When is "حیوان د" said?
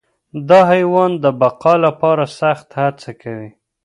0.71-1.25